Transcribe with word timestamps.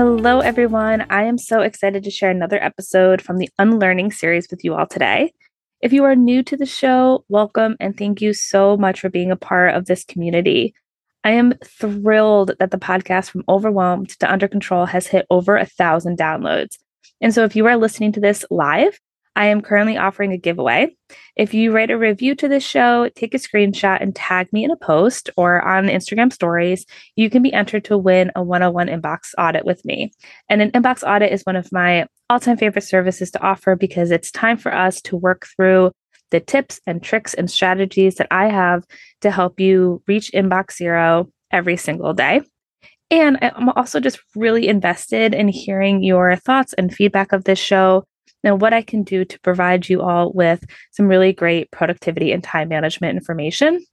Hello, 0.00 0.40
everyone. 0.40 1.04
I 1.10 1.24
am 1.24 1.36
so 1.36 1.60
excited 1.60 2.04
to 2.04 2.10
share 2.10 2.30
another 2.30 2.56
episode 2.64 3.20
from 3.20 3.36
the 3.36 3.50
Unlearning 3.58 4.12
series 4.12 4.48
with 4.50 4.64
you 4.64 4.74
all 4.74 4.86
today. 4.86 5.34
If 5.82 5.92
you 5.92 6.04
are 6.04 6.16
new 6.16 6.42
to 6.44 6.56
the 6.56 6.64
show, 6.64 7.22
welcome 7.28 7.76
and 7.80 7.94
thank 7.94 8.22
you 8.22 8.32
so 8.32 8.78
much 8.78 8.98
for 8.98 9.10
being 9.10 9.30
a 9.30 9.36
part 9.36 9.74
of 9.74 9.84
this 9.84 10.06
community. 10.06 10.72
I 11.22 11.32
am 11.32 11.52
thrilled 11.62 12.52
that 12.58 12.70
the 12.70 12.78
podcast 12.78 13.28
from 13.28 13.44
Overwhelmed 13.46 14.08
to 14.20 14.32
Under 14.32 14.48
Control 14.48 14.86
has 14.86 15.06
hit 15.06 15.26
over 15.28 15.58
a 15.58 15.66
thousand 15.66 16.16
downloads. 16.16 16.78
And 17.20 17.34
so 17.34 17.44
if 17.44 17.54
you 17.54 17.66
are 17.66 17.76
listening 17.76 18.12
to 18.12 18.20
this 18.20 18.42
live, 18.50 18.98
I 19.40 19.46
am 19.46 19.62
currently 19.62 19.96
offering 19.96 20.32
a 20.32 20.36
giveaway. 20.36 20.94
If 21.34 21.54
you 21.54 21.72
write 21.72 21.90
a 21.90 21.96
review 21.96 22.34
to 22.34 22.46
this 22.46 22.62
show, 22.62 23.08
take 23.16 23.32
a 23.32 23.38
screenshot 23.38 24.02
and 24.02 24.14
tag 24.14 24.52
me 24.52 24.64
in 24.64 24.70
a 24.70 24.76
post 24.76 25.30
or 25.34 25.66
on 25.66 25.86
Instagram 25.86 26.30
stories, 26.30 26.84
you 27.16 27.30
can 27.30 27.42
be 27.42 27.50
entered 27.50 27.86
to 27.86 27.96
win 27.96 28.30
a 28.36 28.42
101 28.42 28.88
inbox 28.88 29.32
audit 29.38 29.64
with 29.64 29.82
me. 29.86 30.12
And 30.50 30.60
an 30.60 30.72
inbox 30.72 31.02
audit 31.02 31.32
is 31.32 31.40
one 31.44 31.56
of 31.56 31.72
my 31.72 32.06
all 32.28 32.38
time 32.38 32.58
favorite 32.58 32.82
services 32.82 33.30
to 33.30 33.40
offer 33.40 33.76
because 33.76 34.10
it's 34.10 34.30
time 34.30 34.58
for 34.58 34.74
us 34.74 35.00
to 35.02 35.16
work 35.16 35.46
through 35.56 35.92
the 36.32 36.40
tips 36.40 36.78
and 36.86 37.02
tricks 37.02 37.32
and 37.32 37.50
strategies 37.50 38.16
that 38.16 38.28
I 38.30 38.48
have 38.48 38.84
to 39.22 39.30
help 39.30 39.58
you 39.58 40.02
reach 40.06 40.30
inbox 40.34 40.74
zero 40.74 41.30
every 41.50 41.78
single 41.78 42.12
day. 42.12 42.42
And 43.10 43.38
I'm 43.40 43.70
also 43.70 44.00
just 44.00 44.20
really 44.36 44.68
invested 44.68 45.34
in 45.34 45.48
hearing 45.48 46.02
your 46.02 46.36
thoughts 46.36 46.74
and 46.74 46.94
feedback 46.94 47.32
of 47.32 47.44
this 47.44 47.58
show 47.58 48.04
and 48.42 48.60
what 48.60 48.72
I 48.72 48.82
can 48.82 49.02
do 49.02 49.24
to 49.24 49.40
provide 49.40 49.88
you 49.88 50.02
all 50.02 50.32
with 50.32 50.64
some 50.92 51.06
really 51.06 51.32
great 51.32 51.70
productivity 51.70 52.32
and 52.32 52.42
time 52.42 52.68
management 52.68 53.16
information. 53.16 53.84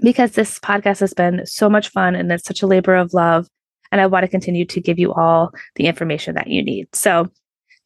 Because 0.00 0.32
this 0.32 0.58
podcast 0.58 1.00
has 1.00 1.14
been 1.14 1.46
so 1.46 1.70
much 1.70 1.90
fun 1.90 2.16
and 2.16 2.30
it's 2.32 2.46
such 2.46 2.62
a 2.62 2.66
labor 2.66 2.96
of 2.96 3.14
love. 3.14 3.46
And 3.92 4.00
I 4.00 4.06
want 4.06 4.24
to 4.24 4.28
continue 4.28 4.64
to 4.66 4.80
give 4.80 4.98
you 4.98 5.12
all 5.12 5.52
the 5.76 5.86
information 5.86 6.34
that 6.34 6.48
you 6.48 6.64
need. 6.64 6.88
So, 6.94 7.30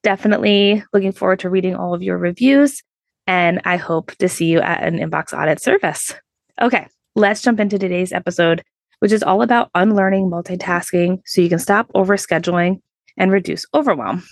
definitely 0.03 0.83
looking 0.93 1.13
forward 1.13 1.41
to 1.41 1.51
reading 1.51 1.75
all 1.75 1.93
of 1.93 2.03
your 2.03 2.17
reviews 2.17 2.83
and 3.29 3.61
I 3.67 3.77
hope 3.77 4.17
to 4.17 4.29
see 4.29 4.47
you 4.47 4.59
at 4.61 4.83
an 4.83 4.99
inbox 4.99 5.39
audit 5.39 5.61
service. 5.61 6.15
Okay, 6.61 6.89
let's 7.15 7.43
jump 7.43 7.61
into 7.61 7.79
today's 7.79 8.11
episode, 8.11 8.65
which 9.01 9.13
is 9.13 9.23
all 9.23 9.43
about 9.43 9.71
unlearning 9.75 10.31
multitasking 10.31 11.21
so 11.27 11.43
you 11.43 11.51
can 11.51 11.59
stop 11.59 11.93
overscheduling 11.95 12.81
and 13.19 13.31
reduce 13.31 13.67
overwhelm. 13.75 14.25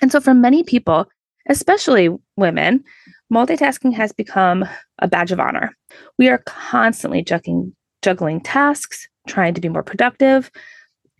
And 0.00 0.10
so, 0.10 0.20
for 0.20 0.34
many 0.34 0.62
people, 0.62 1.06
especially 1.48 2.08
women, 2.36 2.84
multitasking 3.32 3.94
has 3.94 4.12
become 4.12 4.64
a 4.98 5.08
badge 5.08 5.32
of 5.32 5.40
honor. 5.40 5.76
We 6.18 6.28
are 6.28 6.42
constantly 6.46 7.22
juggling, 7.22 7.74
juggling 8.02 8.40
tasks, 8.40 9.08
trying 9.26 9.54
to 9.54 9.60
be 9.60 9.68
more 9.68 9.82
productive. 9.82 10.50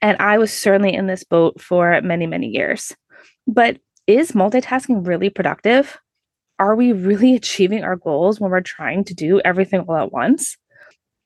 And 0.03 0.17
I 0.19 0.39
was 0.39 0.53
certainly 0.53 0.95
in 0.95 1.07
this 1.07 1.25
boat 1.25 1.61
for 1.61 2.01
many, 2.03 2.27
many 2.27 2.49
years. 2.49 2.95
But 3.47 3.79
is 4.07 4.33
multitasking 4.33 5.07
really 5.07 5.31
productive? 5.31 5.99
are 6.61 6.77
we 6.77 6.93
really 6.93 7.35
achieving 7.35 7.83
our 7.83 7.97
goals 7.97 8.39
when 8.39 8.53
we're 8.53 8.61
trying 8.61 9.03
to 9.05 9.15
do 9.15 9.41
everything 9.41 9.81
all 9.81 9.97
at 9.97 10.13
once? 10.13 10.57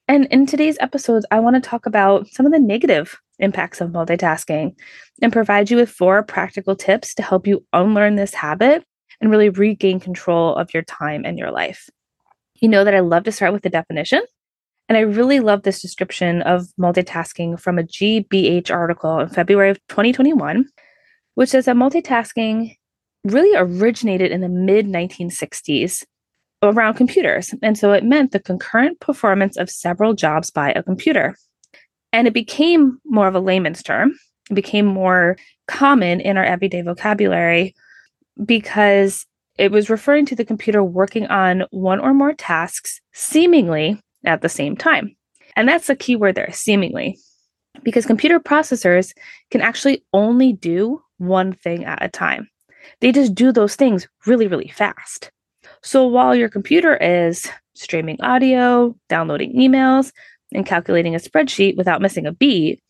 And 0.09 0.27
in 0.27 0.47
today's 0.47 0.79
episodes, 0.81 1.27
I 1.31 1.41
want 1.41 1.57
to 1.57 1.69
talk 1.69 1.85
about 1.85 2.29
some 2.29 2.47
of 2.47 2.53
the 2.53 2.59
negative 2.59 3.19
impacts 3.39 3.81
of 3.81 3.91
multitasking 3.91 4.75
and 5.23 5.33
provide 5.33 5.71
you 5.71 5.77
with 5.77 5.91
four 5.91 6.23
practical 6.23 6.77
tips 6.77 7.15
to 7.15 7.23
help 7.23 7.47
you 7.47 7.65
unlearn 7.73 8.17
this 8.17 8.35
habit 8.35 8.85
and 9.21 9.31
really 9.31 9.49
regain 9.49 10.01
control 10.01 10.55
of 10.57 10.73
your 10.73 10.83
time 10.83 11.25
and 11.25 11.39
your 11.39 11.51
life. 11.51 11.89
You 12.61 12.69
know 12.69 12.85
that 12.85 12.95
I 12.95 13.01
love 13.01 13.25
to 13.25 13.33
start 13.33 13.53
with 13.53 13.63
the 13.63 13.71
definition. 13.71 14.23
And 14.89 14.99
I 14.99 15.03
really 15.03 15.41
love 15.41 15.63
this 15.63 15.81
description 15.81 16.43
of 16.43 16.67
multitasking 16.79 17.59
from 17.59 17.79
a 17.79 17.85
GBH 17.85 18.71
article 18.71 19.19
in 19.19 19.29
February 19.29 19.71
of 19.71 19.79
2021, 19.89 20.67
which 21.37 21.51
says 21.51 21.65
that 21.65 21.77
multitasking 21.77 22.77
really 23.25 23.57
originated 23.57 24.31
in 24.31 24.43
the 24.43 24.49
mid 24.49 24.87
1960s 24.87 26.05
around 26.63 26.95
computers. 26.95 27.55
And 27.63 27.79
so 27.79 27.93
it 27.93 28.05
meant 28.05 28.33
the 28.33 28.41
concurrent 28.41 29.01
performance 29.01 29.57
of 29.57 29.71
several 29.71 30.15
jobs 30.15 30.51
by 30.51 30.73
a 30.73 30.83
computer. 30.83 31.37
And 32.15 32.29
it 32.29 32.33
became 32.33 33.01
more 33.05 33.27
of 33.27 33.35
a 33.35 33.41
layman's 33.41 33.83
term, 33.83 34.15
it 34.49 34.55
became 34.55 34.87
more 34.87 35.37
common 35.67 36.21
in 36.21 36.37
our 36.37 36.45
everyday 36.45 36.81
vocabulary 36.81 37.75
because 38.45 39.27
it 39.59 39.73
was 39.73 39.91
referring 39.91 40.25
to 40.27 40.37
the 40.37 40.45
computer 40.45 40.85
working 40.85 41.27
on 41.27 41.65
one 41.73 41.99
or 41.99 42.15
more 42.15 42.33
tasks 42.33 43.01
seemingly 43.13 44.01
at 44.25 44.43
the 44.43 44.49
same 44.49 44.77
time. 44.77 45.17
And 45.57 45.69
that's 45.69 45.89
the 45.89 45.97
key 45.97 46.15
word 46.15 46.37
there 46.37 46.53
seemingly, 46.53 47.19
because 47.83 48.07
computer 48.07 48.39
processors 48.39 49.13
can 49.51 49.61
actually 49.61 50.05
only 50.13 50.53
do 50.53 51.03
one 51.19 51.53
thing 51.53 51.85
at 51.85 52.01
a 52.01 52.09
time. 52.09 52.49
They 53.01 53.11
just 53.11 53.35
do 53.35 53.51
those 53.51 53.75
things 53.75 54.07
really, 54.25 54.47
really 54.47 54.69
fast. 54.69 55.33
So 55.83 56.07
while 56.07 56.37
your 56.37 56.49
computer 56.49 56.97
is 56.97 57.49
streaming 57.75 58.21
audio, 58.21 58.95
downloading 59.09 59.57
emails, 59.57 60.13
and 60.55 60.67
calculating 60.67 61.15
a 61.15 61.19
spreadsheet 61.19 61.77
without 61.77 62.01
missing 62.01 62.27
a 62.27 62.33
beat, 62.33 62.81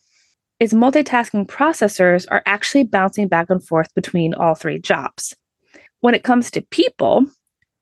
is 0.61 0.73
multitasking 0.73 1.47
processors 1.47 2.27
are 2.31 2.43
actually 2.47 2.85
bouncing 2.85 3.29
back 3.29 3.51
and 3.51 3.67
forth 3.67 3.93
between 3.95 4.35
all 4.35 4.55
three 4.55 4.79
jobs. 4.79 5.35
When 6.01 6.15
it 6.15 6.23
comes 6.23 6.51
to 6.53 6.63
people, 6.63 7.27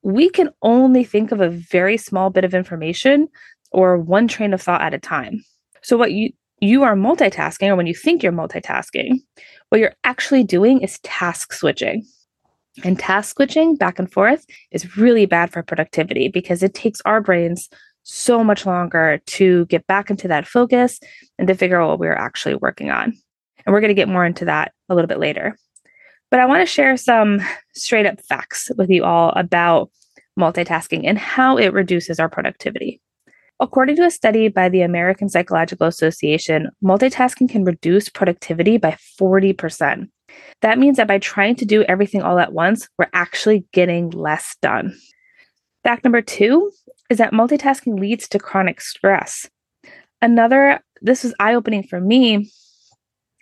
we 0.03 0.29
can 0.31 0.51
only 0.63 1.05
think 1.05 1.33
of 1.33 1.41
a 1.41 1.51
very 1.51 1.97
small 1.97 2.31
bit 2.31 2.45
of 2.45 2.55
information 2.55 3.29
or 3.71 3.99
one 3.99 4.29
train 4.29 4.53
of 4.53 4.63
thought 4.63 4.83
at 4.83 4.95
a 4.95 4.99
time. 4.99 5.45
So 5.83 5.97
what 5.97 6.13
you 6.13 6.31
you 6.61 6.85
are 6.85 6.95
multitasking 6.95 7.69
or 7.69 7.75
when 7.75 7.89
you 7.89 7.95
think 7.95 8.23
you're 8.23 8.31
multitasking, 8.31 9.19
what 9.69 9.81
you're 9.81 9.97
actually 10.05 10.45
doing 10.45 10.81
is 10.81 11.01
task 11.01 11.53
switching. 11.53 12.07
And 12.85 12.99
task 12.99 13.35
switching 13.37 13.75
back 13.75 13.99
and 13.99 14.11
forth 14.11 14.47
is 14.71 14.97
really 14.97 15.27
bad 15.27 15.51
for 15.51 15.63
productivity 15.65 16.29
because 16.29 16.63
it 16.63 16.73
takes 16.73 17.01
our 17.05 17.21
brains 17.21 17.69
so 18.03 18.43
much 18.43 18.67
longer 18.67 19.21
to 19.27 19.67
get 19.67 19.87
back 19.87 20.11
into 20.11 20.29
that 20.29 20.47
focus 20.47 21.01
and 21.39 21.49
to 21.49 21.55
figure 21.55 21.81
out 21.81 21.89
what 21.89 21.99
we're 21.99 22.13
actually 22.13 22.55
working 22.57 22.91
on. 22.91 23.17
And 23.65 23.73
we're 23.73 23.81
going 23.81 23.89
to 23.89 23.95
get 23.95 24.09
more 24.09 24.25
into 24.25 24.45
that 24.47 24.73
a 24.89 24.95
little 24.95 25.09
bit 25.09 25.21
later. 25.21 25.57
But 26.31 26.41
I 26.41 26.47
want 26.47 26.63
to 26.63 26.67
share 26.67 26.97
some 26.97 27.41
straight 27.75 28.07
up 28.07 28.21
facts 28.23 28.71
with 28.77 28.91
you 28.91 29.05
all 29.05 29.31
about 29.37 29.91
multitasking 30.39 31.03
and 31.05 31.19
how 31.19 31.59
it 31.59 31.73
reduces 31.73 32.19
our 32.19 32.29
productivity. 32.29 33.01
According 33.61 33.97
to 33.97 34.07
a 34.07 34.11
study 34.11 34.49
by 34.49 34.69
the 34.69 34.83
American 34.83 35.29
Psychological 35.29 35.87
Association, 35.87 36.71
multitasking 36.83 37.49
can 37.49 37.65
reduce 37.65 38.09
productivity 38.09 38.77
by 38.77 38.97
40%. 39.21 40.09
That 40.63 40.79
means 40.79 40.97
that 40.97 41.07
by 41.07 41.19
trying 41.19 41.57
to 41.57 41.65
do 41.65 41.83
everything 41.85 42.23
all 42.23 42.39
at 42.39 42.53
once, 42.53 42.89
we're 42.99 43.11
actually 43.13 43.65
getting 43.73 44.11
less 44.11 44.57
done. 44.63 44.99
Fact 45.85 46.03
number 46.05 46.23
two 46.23 46.73
is 47.13 47.19
that 47.19 47.33
multitasking 47.33 48.01
leads 48.01 48.27
to 48.29 48.39
chronic 48.39 48.81
stress. 48.81 49.49
Another, 50.21 50.81
this 51.01 51.23
was 51.23 51.35
eye 51.39 51.55
opening 51.55 51.83
for 51.83 52.01
me 52.01 52.51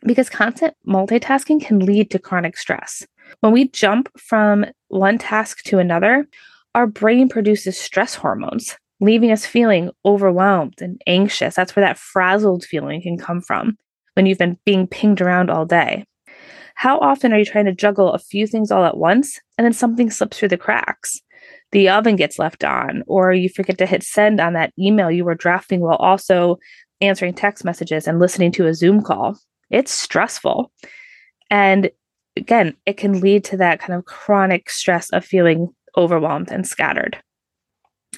because 0.02 0.28
constant 0.28 0.74
multitasking 0.86 1.64
can 1.64 1.78
lead 1.78 2.10
to 2.10 2.18
chronic 2.18 2.56
stress. 2.56 3.06
When 3.40 3.52
we 3.52 3.68
jump 3.68 4.08
from 4.18 4.66
one 4.88 5.18
task 5.18 5.62
to 5.64 5.78
another, 5.78 6.26
our 6.74 6.86
brain 6.86 7.28
produces 7.28 7.78
stress 7.78 8.14
hormones 8.14 8.76
leaving 9.00 9.32
us 9.32 9.46
feeling 9.46 9.90
overwhelmed 10.04 10.80
and 10.80 11.00
anxious. 11.06 11.54
That's 11.54 11.74
where 11.74 11.84
that 11.84 11.98
frazzled 11.98 12.64
feeling 12.64 13.02
can 13.02 13.18
come 13.18 13.40
from 13.40 13.78
when 14.14 14.26
you've 14.26 14.38
been 14.38 14.58
being 14.64 14.86
pinged 14.86 15.20
around 15.20 15.50
all 15.50 15.64
day. 15.64 16.04
How 16.74 16.98
often 16.98 17.32
are 17.32 17.38
you 17.38 17.44
trying 17.44 17.64
to 17.64 17.72
juggle 17.72 18.12
a 18.12 18.18
few 18.18 18.46
things 18.46 18.70
all 18.70 18.84
at 18.84 18.96
once 18.96 19.40
and 19.58 19.64
then 19.64 19.72
something 19.72 20.10
slips 20.10 20.38
through 20.38 20.48
the 20.48 20.56
cracks? 20.56 21.20
The 21.72 21.88
oven 21.88 22.16
gets 22.16 22.38
left 22.38 22.64
on, 22.64 23.02
or 23.06 23.32
you 23.32 23.48
forget 23.48 23.78
to 23.78 23.86
hit 23.86 24.02
send 24.02 24.40
on 24.40 24.54
that 24.54 24.72
email 24.78 25.10
you 25.10 25.24
were 25.24 25.34
drafting 25.34 25.80
while 25.80 25.96
also 25.96 26.58
answering 27.00 27.34
text 27.34 27.64
messages 27.64 28.06
and 28.06 28.18
listening 28.18 28.52
to 28.52 28.66
a 28.66 28.74
Zoom 28.74 29.02
call. 29.02 29.38
It's 29.70 29.92
stressful. 29.92 30.72
And 31.50 31.90
again, 32.36 32.76
it 32.86 32.96
can 32.96 33.20
lead 33.20 33.44
to 33.44 33.56
that 33.58 33.80
kind 33.80 33.94
of 33.94 34.04
chronic 34.04 34.68
stress 34.70 35.10
of 35.10 35.24
feeling 35.24 35.68
overwhelmed 35.96 36.50
and 36.50 36.66
scattered. 36.66 37.22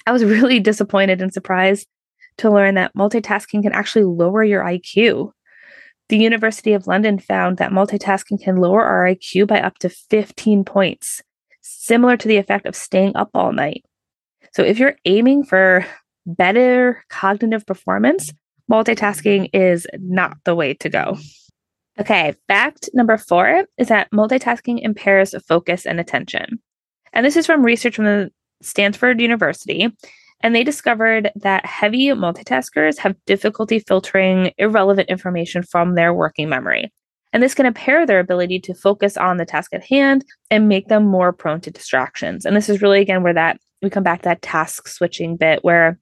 I 0.06 0.12
was 0.12 0.24
really 0.24 0.60
disappointed 0.60 1.20
and 1.20 1.32
surprised 1.32 1.86
to 2.38 2.50
learn 2.50 2.74
that 2.74 2.94
multitasking 2.94 3.62
can 3.62 3.72
actually 3.72 4.04
lower 4.04 4.42
your 4.42 4.64
IQ. 4.64 5.32
The 6.08 6.18
University 6.18 6.72
of 6.72 6.86
London 6.86 7.18
found 7.18 7.58
that 7.58 7.72
multitasking 7.72 8.42
can 8.42 8.56
lower 8.56 8.82
our 8.82 9.06
IQ 9.06 9.46
by 9.46 9.60
up 9.60 9.78
to 9.78 9.88
15 9.88 10.64
points, 10.64 11.22
similar 11.62 12.16
to 12.16 12.28
the 12.28 12.36
effect 12.36 12.66
of 12.66 12.76
staying 12.76 13.16
up 13.16 13.30
all 13.34 13.52
night. 13.52 13.84
So 14.52 14.62
if 14.62 14.78
you're 14.78 14.96
aiming 15.04 15.44
for 15.44 15.86
better 16.26 17.02
cognitive 17.08 17.66
performance, 17.66 18.32
multitasking 18.70 19.50
is 19.52 19.86
not 19.94 20.36
the 20.44 20.54
way 20.54 20.74
to 20.74 20.88
go. 20.88 21.16
Okay, 22.00 22.34
fact 22.48 22.88
number 22.94 23.18
four 23.18 23.64
is 23.76 23.88
that 23.88 24.10
multitasking 24.12 24.80
impairs 24.82 25.34
focus 25.46 25.86
and 25.86 26.00
attention. 26.00 26.58
And 27.12 27.24
this 27.24 27.36
is 27.36 27.46
from 27.46 27.64
research 27.64 27.96
from 27.96 28.06
the 28.06 28.30
Stanford 28.62 29.20
University. 29.20 29.90
And 30.40 30.54
they 30.54 30.64
discovered 30.64 31.30
that 31.36 31.66
heavy 31.66 32.08
multitaskers 32.08 32.98
have 32.98 33.14
difficulty 33.26 33.78
filtering 33.78 34.52
irrelevant 34.58 35.08
information 35.08 35.62
from 35.62 35.94
their 35.94 36.12
working 36.12 36.48
memory. 36.48 36.92
And 37.32 37.42
this 37.42 37.54
can 37.54 37.66
impair 37.66 38.06
their 38.06 38.20
ability 38.20 38.60
to 38.60 38.74
focus 38.74 39.16
on 39.16 39.36
the 39.36 39.46
task 39.46 39.72
at 39.72 39.84
hand 39.84 40.24
and 40.50 40.68
make 40.68 40.88
them 40.88 41.04
more 41.04 41.32
prone 41.32 41.60
to 41.62 41.70
distractions. 41.70 42.44
And 42.44 42.54
this 42.54 42.68
is 42.68 42.82
really, 42.82 43.00
again, 43.00 43.22
where 43.22 43.34
that 43.34 43.58
we 43.82 43.90
come 43.90 44.02
back 44.02 44.22
to 44.22 44.28
that 44.28 44.42
task 44.42 44.88
switching 44.88 45.36
bit 45.36 45.64
where 45.64 45.98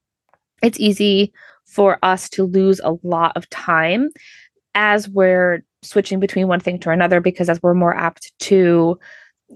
it's 0.63 0.79
easy 0.79 1.33
for 1.67 1.99
us 2.03 2.29
to 2.31 2.45
lose 2.45 2.81
a 2.85 2.95
lot 3.03 3.37
of 3.37 3.49
time 3.51 4.11
as 4.75 5.09
we're 5.09 5.65
switching 5.83 6.21
between 6.21 6.47
one 6.47 6.61
thing 6.61 6.79
to 6.79 6.91
another 6.91 7.21
because 7.21 7.49
as 7.49 7.61
we're 7.63 7.75
more 7.75 7.97
apt 7.97 8.33
to 8.39 8.99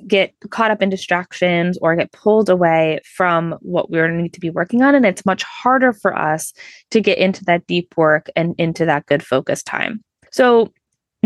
get 0.08 0.34
caught 0.50 0.70
up 0.70 0.82
in 0.82 0.88
distractions 0.88 1.78
or 1.80 1.94
get 1.94 2.10
pulled 2.12 2.48
away 2.48 2.98
from 3.04 3.52
what 3.60 3.90
we 3.90 4.08
need 4.08 4.32
to 4.32 4.40
be 4.40 4.50
working 4.50 4.82
on 4.82 4.94
and 4.94 5.06
it's 5.06 5.26
much 5.26 5.42
harder 5.44 5.92
for 5.92 6.16
us 6.18 6.52
to 6.90 7.00
get 7.00 7.18
into 7.18 7.44
that 7.44 7.64
deep 7.66 7.94
work 7.96 8.28
and 8.34 8.54
into 8.58 8.84
that 8.84 9.06
good 9.06 9.24
focus 9.24 9.62
time 9.62 10.02
so 10.32 10.72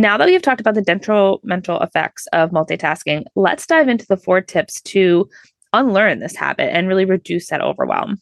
now 0.00 0.16
that 0.16 0.26
we've 0.26 0.42
talked 0.42 0.60
about 0.60 0.74
the 0.74 0.82
detrimental 0.82 1.80
effects 1.80 2.26
of 2.32 2.50
multitasking 2.50 3.24
let's 3.34 3.66
dive 3.66 3.88
into 3.88 4.06
the 4.06 4.16
four 4.16 4.40
tips 4.40 4.80
to 4.82 5.28
unlearn 5.72 6.18
this 6.18 6.36
habit 6.36 6.74
and 6.74 6.88
really 6.88 7.04
reduce 7.04 7.48
that 7.48 7.60
overwhelm 7.60 8.18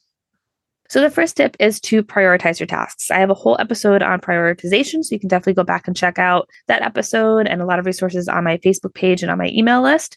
so, 0.89 1.01
the 1.01 1.11
first 1.11 1.37
tip 1.37 1.57
is 1.59 1.81
to 1.81 2.03
prioritize 2.05 2.61
your 2.61 2.67
tasks. 2.67 3.11
I 3.11 3.19
have 3.19 3.31
a 3.31 3.35
whole 3.35 3.57
episode 3.59 4.03
on 4.03 4.21
prioritization, 4.21 5.03
so 5.05 5.15
you 5.15 5.19
can 5.19 5.29
definitely 5.29 5.55
go 5.55 5.65
back 5.65 5.89
and 5.89 5.97
check 5.97 6.19
out 6.19 6.49
that 6.69 6.83
episode 6.83 7.49
and 7.49 7.61
a 7.61 7.67
lot 7.67 7.81
of 7.81 7.87
resources 7.87 8.29
on 8.29 8.45
my 8.45 8.59
Facebook 8.59 8.95
page 8.95 9.23
and 9.23 9.31
on 9.31 9.39
my 9.39 9.49
email 9.49 9.83
list. 9.83 10.17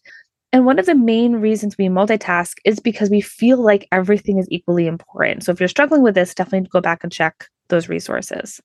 And 0.54 0.66
one 0.66 0.80
of 0.80 0.86
the 0.86 0.96
main 0.96 1.38
reasons 1.38 1.76
we 1.78 1.88
multitask 1.88 2.54
is 2.66 2.80
because 2.80 3.10
we 3.10 3.22
feel 3.22 3.64
like 3.64 3.88
everything 3.92 4.38
is 4.38 4.48
equally 4.52 4.86
important. 4.86 5.44
So, 5.44 5.52
if 5.52 5.60
you're 5.60 5.70
struggling 5.70 6.04
with 6.04 6.14
this, 6.14 6.36
definitely 6.36 6.70
go 6.70 6.82
back 6.82 7.04
and 7.04 7.12
check 7.12 7.48
those 7.70 7.90
resources. 7.90 8.62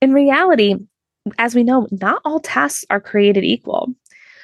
In 0.00 0.12
reality, 0.12 0.76
as 1.38 1.54
we 1.54 1.62
know, 1.62 1.86
not 1.90 2.22
all 2.24 2.40
tasks 2.40 2.84
are 2.90 3.00
created 3.00 3.44
equal. 3.44 3.92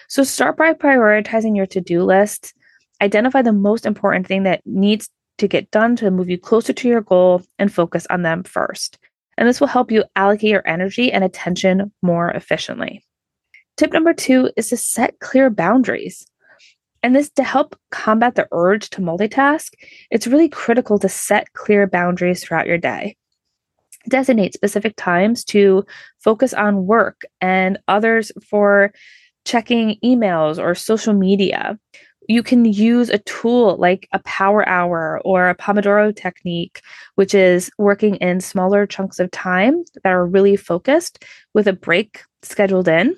So, 0.09 0.23
start 0.23 0.57
by 0.57 0.73
prioritizing 0.73 1.57
your 1.57 1.67
to 1.67 1.81
do 1.81 2.03
list. 2.03 2.55
Identify 3.01 3.43
the 3.43 3.53
most 3.53 3.87
important 3.87 4.27
thing 4.27 4.45
that 4.45 4.63
needs 4.65 5.09
to 5.39 5.49
get 5.49 5.71
done 5.71 5.97
to 5.97 6.11
move 6.11 6.31
you 6.31 6.39
closer 6.39 6.73
to 6.73 6.89
your 6.89 7.01
goal 7.01 7.43
and 7.59 7.73
focus 7.73 8.07
on 8.09 8.23
them 8.23 8.43
first. 8.43 8.99
And 9.37 9.47
this 9.47 9.61
will 9.61 9.67
help 9.67 9.91
you 9.91 10.05
allocate 10.15 10.51
your 10.51 10.67
energy 10.67 11.13
and 11.13 11.23
attention 11.23 11.93
more 12.03 12.31
efficiently. 12.31 13.05
Tip 13.77 13.93
number 13.93 14.15
two 14.15 14.51
is 14.57 14.71
to 14.71 14.77
set 14.77 15.19
clear 15.19 15.51
boundaries. 15.51 16.27
And 17.03 17.15
this 17.15 17.31
to 17.31 17.45
help 17.45 17.79
combat 17.91 18.35
the 18.35 18.49
urge 18.53 18.89
to 18.91 19.03
multitask, 19.03 19.73
it's 20.11 20.27
really 20.27 20.49
critical 20.49 20.99
to 20.99 21.09
set 21.09 21.53
clear 21.53 21.87
boundaries 21.87 22.43
throughout 22.43 22.67
your 22.67 22.79
day. 22.79 23.17
Designate 24.09 24.55
specific 24.55 24.95
times 24.97 25.45
to 25.45 25.85
focus 26.19 26.55
on 26.55 26.87
work 26.87 27.23
and 27.41 27.79
others 27.89 28.33
for 28.49 28.93
checking 29.45 29.97
emails 30.05 30.59
or 30.59 30.75
social 30.75 31.15
media 31.15 31.79
you 32.29 32.43
can 32.43 32.65
use 32.65 33.09
a 33.09 33.19
tool 33.19 33.77
like 33.77 34.09
a 34.13 34.19
power 34.21 34.69
hour 34.69 35.21
or 35.25 35.49
a 35.49 35.55
Pomodoro 35.55 36.15
technique, 36.15 36.81
which 37.15 37.35
is 37.35 37.71
working 37.79 38.17
in 38.17 38.41
smaller 38.41 38.87
chunks 38.87 39.19
of 39.19 39.31
time 39.31 39.85
that 40.03 40.13
are 40.13 40.27
really 40.27 40.57
focused 40.57 41.25
with 41.55 41.69
a 41.69 41.73
break 41.73 42.23
scheduled 42.43 42.89
in 42.89 43.17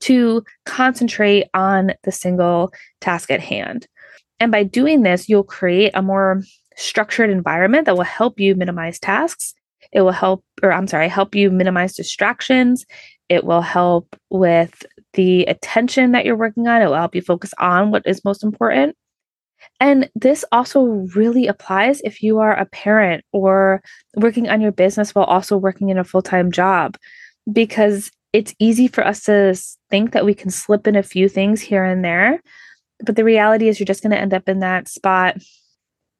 to 0.00 0.44
concentrate 0.66 1.46
on 1.54 1.92
the 2.04 2.12
single 2.12 2.72
task 3.00 3.30
at 3.30 3.40
hand. 3.40 3.86
And 4.38 4.50
by 4.50 4.62
doing 4.62 5.02
this, 5.02 5.28
you'll 5.28 5.44
create 5.44 5.92
a 5.94 6.02
more 6.02 6.42
structured 6.76 7.30
environment 7.30 7.86
that 7.86 7.96
will 7.96 8.04
help 8.04 8.40
you 8.40 8.54
minimize 8.54 8.98
tasks. 8.98 9.54
It 9.92 10.02
will 10.02 10.12
help, 10.12 10.44
or 10.62 10.72
I'm 10.72 10.86
sorry, 10.86 11.08
help 11.08 11.34
you 11.34 11.50
minimize 11.50 11.94
distractions. 11.94 12.86
It 13.28 13.44
will 13.44 13.62
help 13.62 14.16
with 14.30 14.84
the 15.14 15.44
attention 15.44 16.12
that 16.12 16.24
you're 16.24 16.36
working 16.36 16.68
on. 16.68 16.82
It 16.82 16.86
will 16.86 16.94
help 16.94 17.14
you 17.14 17.22
focus 17.22 17.52
on 17.58 17.90
what 17.90 18.06
is 18.06 18.24
most 18.24 18.44
important. 18.44 18.96
And 19.78 20.08
this 20.14 20.44
also 20.52 20.82
really 21.14 21.46
applies 21.46 22.00
if 22.02 22.22
you 22.22 22.38
are 22.38 22.54
a 22.54 22.66
parent 22.66 23.24
or 23.32 23.82
working 24.16 24.48
on 24.48 24.60
your 24.60 24.72
business 24.72 25.14
while 25.14 25.24
also 25.24 25.56
working 25.56 25.88
in 25.88 25.98
a 25.98 26.04
full 26.04 26.22
time 26.22 26.50
job, 26.52 26.96
because 27.52 28.10
it's 28.32 28.54
easy 28.58 28.88
for 28.88 29.04
us 29.04 29.24
to 29.24 29.58
think 29.90 30.12
that 30.12 30.24
we 30.24 30.34
can 30.34 30.50
slip 30.50 30.86
in 30.86 30.96
a 30.96 31.02
few 31.02 31.28
things 31.28 31.60
here 31.60 31.84
and 31.84 32.04
there. 32.04 32.40
But 33.04 33.16
the 33.16 33.24
reality 33.24 33.68
is, 33.68 33.80
you're 33.80 33.86
just 33.86 34.02
going 34.02 34.12
to 34.12 34.20
end 34.20 34.34
up 34.34 34.48
in 34.48 34.60
that 34.60 34.88
spot 34.88 35.36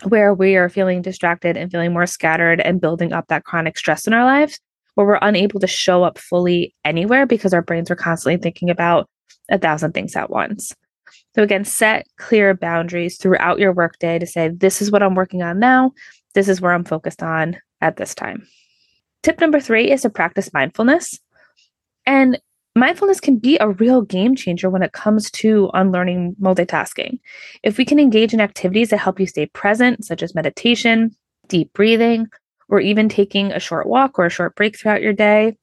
where 0.04 0.34
we 0.34 0.56
are 0.56 0.68
feeling 0.68 1.02
distracted 1.02 1.56
and 1.56 1.70
feeling 1.70 1.92
more 1.92 2.06
scattered 2.06 2.60
and 2.60 2.80
building 2.80 3.12
up 3.12 3.26
that 3.28 3.44
chronic 3.44 3.78
stress 3.78 4.06
in 4.06 4.12
our 4.12 4.24
lives 4.24 4.58
where 4.94 5.06
we're 5.06 5.18
unable 5.22 5.60
to 5.60 5.66
show 5.66 6.02
up 6.02 6.18
fully 6.18 6.74
anywhere 6.84 7.26
because 7.26 7.54
our 7.54 7.62
brains 7.62 7.90
are 7.90 7.96
constantly 7.96 8.40
thinking 8.40 8.70
about 8.70 9.08
a 9.50 9.58
thousand 9.58 9.92
things 9.92 10.16
at 10.16 10.30
once. 10.30 10.74
So, 11.34 11.42
again, 11.42 11.64
set 11.64 12.06
clear 12.18 12.54
boundaries 12.54 13.16
throughout 13.16 13.58
your 13.58 13.72
workday 13.72 14.18
to 14.18 14.26
say, 14.26 14.48
this 14.48 14.82
is 14.82 14.90
what 14.90 15.02
I'm 15.02 15.14
working 15.14 15.42
on 15.42 15.58
now. 15.58 15.92
This 16.34 16.48
is 16.48 16.60
where 16.60 16.72
I'm 16.72 16.84
focused 16.84 17.22
on 17.22 17.56
at 17.80 17.96
this 17.96 18.14
time. 18.14 18.46
Tip 19.22 19.40
number 19.40 19.60
three 19.60 19.90
is 19.90 20.02
to 20.02 20.10
practice 20.10 20.52
mindfulness. 20.52 21.18
And 22.06 22.38
mindfulness 22.74 23.20
can 23.20 23.38
be 23.38 23.58
a 23.58 23.70
real 23.70 24.02
game 24.02 24.36
changer 24.36 24.70
when 24.70 24.82
it 24.82 24.92
comes 24.92 25.30
to 25.32 25.70
unlearning 25.74 26.36
multitasking. 26.40 27.18
If 27.62 27.78
we 27.78 27.84
can 27.84 27.98
engage 27.98 28.32
in 28.32 28.40
activities 28.40 28.90
that 28.90 28.98
help 28.98 29.18
you 29.20 29.26
stay 29.26 29.46
present, 29.46 30.04
such 30.04 30.22
as 30.22 30.34
meditation, 30.34 31.14
deep 31.48 31.72
breathing, 31.72 32.26
or 32.68 32.80
even 32.80 33.08
taking 33.08 33.52
a 33.52 33.60
short 33.60 33.86
walk 33.86 34.18
or 34.18 34.26
a 34.26 34.30
short 34.30 34.54
break 34.54 34.78
throughout 34.78 35.02
your 35.02 35.12
day, 35.12 35.56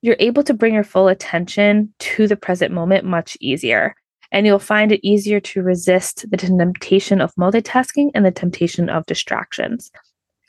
you're 0.00 0.16
able 0.18 0.42
to 0.44 0.54
bring 0.54 0.74
your 0.74 0.84
full 0.84 1.08
attention 1.08 1.92
to 1.98 2.26
the 2.26 2.36
present 2.36 2.72
moment 2.72 3.04
much 3.04 3.36
easier. 3.40 3.94
And 4.30 4.46
you'll 4.46 4.58
find 4.58 4.92
it 4.92 5.06
easier 5.06 5.40
to 5.40 5.62
resist 5.62 6.26
the 6.30 6.36
temptation 6.36 7.20
of 7.20 7.34
multitasking 7.36 8.10
and 8.14 8.24
the 8.24 8.30
temptation 8.30 8.88
of 8.88 9.06
distractions. 9.06 9.90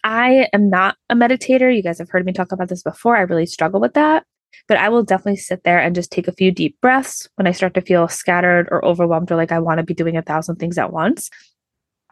I 0.03 0.48
am 0.53 0.70
not 0.70 0.98
a 1.10 1.15
meditator. 1.15 1.74
You 1.75 1.84
guys 1.84 2.00
have 2.00 2.10
heard 2.10 2.25
me 2.25 2.34
talk 2.34 2.51
about 2.51 2.70
this 2.70 2.84
before. 2.84 3.15
I 3.15 3.22
really 3.22 3.46
struggle 3.46 3.79
with 3.79 3.94
that. 3.94 4.25
But 4.68 4.77
I 4.77 4.89
will 4.89 5.03
definitely 5.03 5.38
sit 5.38 5.63
there 5.63 5.79
and 5.79 5.96
just 5.96 6.12
take 6.12 6.27
a 6.27 6.34
few 6.34 6.51
deep 6.51 6.79
breaths 6.82 7.27
when 7.36 7.48
I 7.48 7.51
start 7.51 7.74
to 7.74 7.82
feel 7.82 8.08
scattered 8.08 8.68
or 8.72 8.84
overwhelmed 8.86 9.32
or 9.32 9.36
like 9.36 9.51
I 9.51 9.60
want 9.60 9.79
to 9.79 9.84
be 9.84 9.94
doing 9.94 10.18
a 10.18 10.22
thousand 10.22 10.58
things 10.58 10.77
at 10.77 10.94
once. 10.94 11.29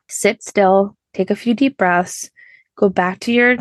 Sit 0.10 0.44
still, 0.44 0.98
take 1.14 1.30
a 1.30 1.36
few 1.36 1.54
deep 1.54 1.78
breaths, 1.78 2.30
go 2.76 2.90
back 2.90 3.20
to 3.22 3.32
your 3.32 3.58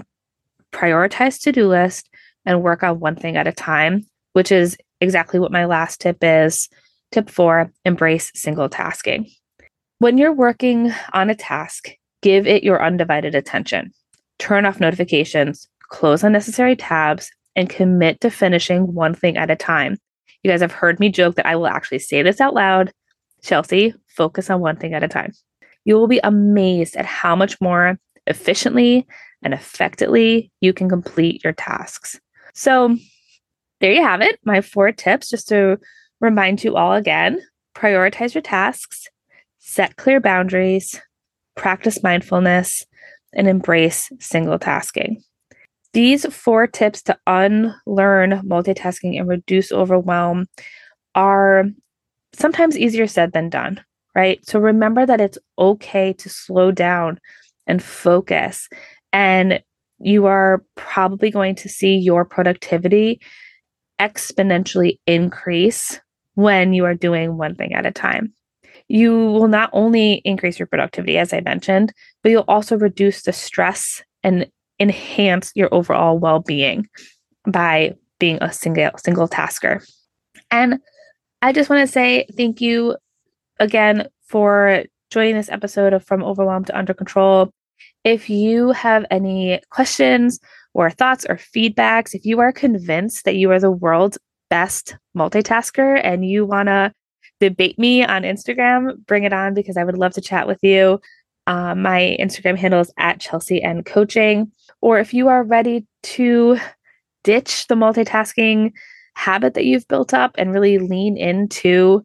prioritize 0.73 1.41
to 1.43 1.53
do 1.53 1.69
list 1.69 2.09
and 2.45 2.63
work 2.63 2.83
on 2.83 3.01
one 3.01 3.17
thing 3.17 3.37
at 3.37 3.49
a 3.49 3.53
time, 3.53 4.05
which 4.33 4.53
is 4.53 4.77
exactly 5.01 5.41
what 5.41 5.53
my 5.53 5.65
last 5.65 6.01
tip 6.01 6.19
is. 6.23 6.69
Tip 7.13 7.31
four 7.31 7.73
embrace 7.85 8.31
single 8.35 8.69
tasking. 8.69 9.31
When 9.99 10.19
you're 10.19 10.33
working 10.33 10.93
on 11.13 11.31
a 11.31 11.35
task, 11.35 11.89
give 12.23 12.47
it 12.47 12.65
your 12.65 12.85
undivided 12.85 13.35
attention. 13.35 13.93
Turn 14.39 14.67
off 14.67 14.81
notifications, 14.81 15.69
close 15.89 16.23
unnecessary 16.23 16.77
tabs, 16.77 17.31
and 17.57 17.69
commit 17.69 18.21
to 18.21 18.31
finishing 18.31 18.95
one 18.95 19.15
thing 19.15 19.37
at 19.37 19.51
a 19.51 19.57
time. 19.57 19.97
You 20.43 20.51
guys 20.51 20.61
have 20.61 20.73
heard 20.73 21.01
me 21.01 21.09
joke 21.09 21.35
that 21.35 21.47
I 21.47 21.57
will 21.57 21.67
actually 21.67 21.99
say 21.99 22.23
this 22.23 22.41
out 22.41 22.55
loud. 22.55 22.93
Chelsea, 23.43 23.95
focus 24.07 24.51
on 24.51 24.61
one 24.61 24.77
thing 24.77 24.95
at 24.95 25.03
a 25.03 25.09
time. 25.09 25.33
You 25.85 25.97
will 25.97 26.07
be 26.07 26.21
amazed 26.23 26.97
at 26.97 27.07
how 27.07 27.35
much 27.35 27.61
more 27.61 27.99
efficiently 28.27 29.07
and 29.43 29.55
effectively 29.55 30.53
you 30.61 30.73
can 30.73 30.89
complete 30.89 31.43
your 31.43 31.53
tasks. 31.53 32.21
So, 32.55 32.97
there 33.81 33.93
you 33.93 34.03
have 34.03 34.23
it, 34.23 34.39
my 34.45 34.61
four 34.61 34.93
tips 34.93 35.29
just 35.29 35.49
to 35.49 35.79
remind 36.21 36.63
you 36.63 36.77
all 36.77 36.93
again 36.93 37.41
prioritize 37.77 38.35
your 38.35 38.43
tasks, 38.43 39.07
set 39.59 39.97
clear 39.97 40.19
boundaries, 40.19 41.01
practice 41.57 42.03
mindfulness, 42.03 42.87
and 43.35 43.47
embrace 43.47 44.11
single 44.19 44.59
tasking. 44.59 45.23
These 45.97 46.27
four 46.27 46.67
tips 46.67 47.01
to 47.05 47.19
unlearn 47.27 48.43
multitasking 48.45 49.19
and 49.19 49.27
reduce 49.27 49.73
overwhelm 49.73 50.45
are 51.15 51.65
sometimes 52.35 52.77
easier 52.77 53.07
said 53.07 53.33
than 53.33 53.49
done, 53.49 53.83
right? 54.15 54.39
So 54.47 54.61
remember 54.61 55.07
that 55.07 55.23
it's 55.23 55.39
okay 55.59 56.13
to 56.13 56.29
slow 56.29 56.71
down 56.71 57.19
and 57.67 57.83
focus 57.83 58.69
and 59.15 59.63
you 59.99 60.27
are 60.27 60.63
probably 60.75 61.31
going 61.31 61.55
to 61.55 61.69
see 61.71 61.97
your 61.97 62.27
productivity 62.27 63.19
exponentially 63.99 64.99
increase 65.07 65.99
when 66.35 66.75
you 66.75 66.85
are 66.85 66.95
doing 66.95 67.39
one 67.39 67.55
thing 67.55 67.73
at 67.73 67.87
a 67.87 67.91
time. 67.91 68.35
You 68.89 69.17
will 69.17 69.49
not 69.49 69.71
only 69.73 70.21
increase 70.27 70.59
your 70.59 70.67
productivity, 70.67 71.17
as 71.17 71.33
I 71.33 71.41
mentioned, 71.41 71.95
but 72.23 72.33
you'll 72.33 72.45
also 72.49 72.77
reduce 72.77 73.23
the 73.23 73.33
stress 73.33 74.03
and 74.23 74.47
enhance 74.79 75.53
your 75.55 75.73
overall 75.73 76.19
well 76.19 76.41
being 76.41 76.89
by 77.47 77.95
being 78.19 78.39
a 78.41 78.53
single 78.53 78.91
single 78.99 79.29
tasker. 79.29 79.83
And 80.51 80.81
I 81.43 81.53
just 81.53 81.71
want 81.71 81.87
to 81.87 81.93
say 81.93 82.27
thank 82.37 82.61
you 82.61 82.97
again 83.59 84.09
for 84.27 84.85
joining 85.11 85.37
this 85.37 85.51
episode 85.51 85.93
of 85.93 86.05
From 86.05 86.23
Overwhelmed 86.23 86.67
to 86.67 86.79
Under 86.79 86.95
Control. 86.95 87.51
If 88.05 88.31
you 88.31 88.73
have 88.73 89.05
any 89.11 89.61
questions 89.71 90.39
or 90.75 90.91
thoughts 90.91 91.27
or 91.29 91.37
feedbacks, 91.37 92.15
if 92.15 92.25
you 92.25 92.41
are 92.41 92.53
convinced 92.53 93.25
that 93.25 93.37
you 93.37 93.51
are 93.51 93.61
the 93.61 93.71
world's 93.71 94.19
best 94.51 94.97
multitasker 95.17 96.01
and 96.03 96.25
you 96.25 96.45
want 96.45 96.69
to 96.69 96.93
debate 97.41 97.79
me 97.79 98.05
on 98.05 98.23
Instagram, 98.23 99.05
bring 99.07 99.25
it 99.25 99.33
on 99.33 99.55
because 99.55 99.77
I 99.77 99.85
would 99.85 99.99
love 99.99 100.15
to 100.15 100.21
chat 100.21 100.47
with 100.47 100.59
you. 100.63 101.01
Um, 101.47 101.83
my 101.83 102.17
Instagram 102.21 102.57
handle 102.57 102.81
is 102.81 102.93
at 102.99 103.21
Chelsea 103.21 103.63
and 103.63 103.87
Coaching. 103.87 104.51
Or 104.81 104.99
if 104.99 105.15
you 105.15 105.29
are 105.29 105.43
ready 105.43 105.87
to 106.03 106.59
ditch 107.25 107.67
the 107.67 107.75
multitasking 107.75 108.73
habit 109.15 109.55
that 109.55 109.65
you've 109.65 109.89
built 109.89 110.13
up 110.13 110.35
and 110.39 110.53
really 110.53 110.79
lean 110.79 111.17
into 111.17 112.03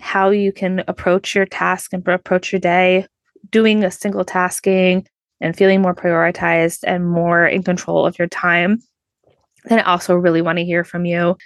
how 0.00 0.30
you 0.30 0.52
can 0.52 0.82
approach 0.88 1.34
your 1.34 1.46
task 1.46 1.92
and 1.92 2.06
approach 2.06 2.52
your 2.52 2.60
day, 2.60 3.06
doing 3.50 3.84
a 3.84 3.90
single 3.90 4.24
tasking 4.24 5.06
and 5.40 5.56
feeling 5.56 5.80
more 5.80 5.94
prioritized 5.94 6.80
and 6.86 7.08
more 7.08 7.46
in 7.46 7.62
control 7.62 8.06
of 8.06 8.18
your 8.18 8.28
time, 8.28 8.80
then 9.64 9.78
I 9.80 9.82
also 9.82 10.14
really 10.14 10.42
want 10.42 10.58
to 10.58 10.64
hear 10.64 10.84
from 10.84 11.04
you 11.04 11.36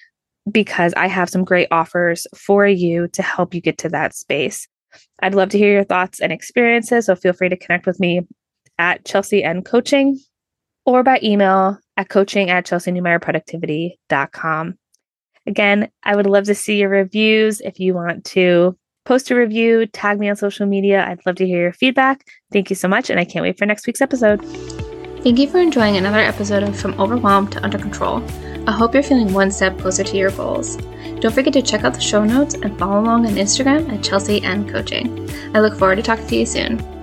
because 0.50 0.92
I 0.94 1.06
have 1.06 1.30
some 1.30 1.44
great 1.44 1.68
offers 1.70 2.26
for 2.36 2.66
you 2.66 3.08
to 3.08 3.22
help 3.22 3.54
you 3.54 3.60
get 3.60 3.78
to 3.78 3.88
that 3.90 4.14
space. 4.14 4.68
I'd 5.20 5.34
love 5.34 5.50
to 5.50 5.58
hear 5.58 5.72
your 5.72 5.84
thoughts 5.84 6.20
and 6.20 6.32
experiences, 6.32 7.06
so 7.06 7.16
feel 7.16 7.32
free 7.32 7.48
to 7.48 7.56
connect 7.56 7.86
with 7.86 7.98
me 8.00 8.22
at 8.78 9.04
Chelsea 9.04 9.44
and 9.44 9.64
Coaching 9.64 10.18
or 10.84 11.02
by 11.02 11.18
email 11.22 11.78
at 11.96 12.08
coaching 12.08 12.50
at 12.50 12.66
chelseanewmeyerproductivity.com. 12.66 14.74
Again, 15.46 15.88
I 16.02 16.16
would 16.16 16.26
love 16.26 16.44
to 16.44 16.54
see 16.54 16.78
your 16.78 16.88
reviews. 16.88 17.60
If 17.60 17.78
you 17.78 17.92
want 17.94 18.24
to 18.26 18.76
post 19.04 19.30
a 19.30 19.36
review, 19.36 19.86
tag 19.86 20.18
me 20.18 20.30
on 20.30 20.36
social 20.36 20.66
media. 20.66 21.04
I'd 21.06 21.24
love 21.26 21.36
to 21.36 21.46
hear 21.46 21.60
your 21.60 21.72
feedback. 21.72 22.26
Thank 22.52 22.70
you 22.70 22.76
so 22.76 22.88
much, 22.88 23.10
and 23.10 23.20
I 23.20 23.24
can't 23.24 23.42
wait 23.42 23.58
for 23.58 23.66
next 23.66 23.86
week's 23.86 24.00
episode. 24.00 24.42
Thank 25.22 25.38
you 25.38 25.48
for 25.48 25.58
enjoying 25.58 25.96
another 25.96 26.18
episode 26.18 26.62
of 26.62 26.78
From 26.78 26.98
Overwhelmed 27.00 27.52
to 27.52 27.64
Under 27.64 27.78
Control. 27.78 28.22
I 28.66 28.72
hope 28.72 28.94
you're 28.94 29.02
feeling 29.02 29.34
one 29.34 29.50
step 29.50 29.78
closer 29.78 30.04
to 30.04 30.16
your 30.16 30.30
goals. 30.30 30.78
Don't 31.24 31.32
forget 31.32 31.54
to 31.54 31.62
check 31.62 31.84
out 31.84 31.94
the 31.94 32.02
show 32.02 32.22
notes 32.22 32.52
and 32.52 32.78
follow 32.78 33.00
along 33.00 33.24
on 33.24 33.32
Instagram 33.36 33.90
at 33.90 34.04
Chelsea 34.04 34.42
and 34.42 34.68
Coaching. 34.68 35.26
I 35.54 35.60
look 35.60 35.78
forward 35.78 35.96
to 35.96 36.02
talking 36.02 36.26
to 36.26 36.36
you 36.36 36.44
soon. 36.44 36.93